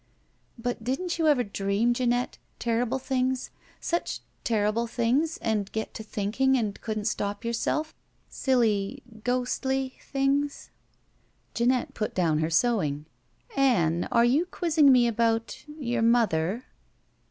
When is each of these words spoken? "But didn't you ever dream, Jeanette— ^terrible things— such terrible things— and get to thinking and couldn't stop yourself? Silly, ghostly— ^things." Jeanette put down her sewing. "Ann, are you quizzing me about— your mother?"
"But 0.57 0.83
didn't 0.83 1.19
you 1.19 1.27
ever 1.27 1.43
dream, 1.43 1.93
Jeanette— 1.93 2.39
^terrible 2.59 2.99
things— 2.99 3.51
such 3.79 4.21
terrible 4.43 4.87
things— 4.87 5.37
and 5.43 5.71
get 5.71 5.93
to 5.93 6.01
thinking 6.01 6.57
and 6.57 6.81
couldn't 6.81 7.05
stop 7.05 7.45
yourself? 7.45 7.93
Silly, 8.27 9.03
ghostly— 9.23 9.93
^things." 10.11 10.69
Jeanette 11.53 11.93
put 11.93 12.15
down 12.15 12.39
her 12.39 12.49
sewing. 12.49 13.05
"Ann, 13.55 14.05
are 14.11 14.25
you 14.25 14.47
quizzing 14.47 14.91
me 14.91 15.05
about— 15.05 15.63
your 15.77 16.01
mother?" 16.01 16.63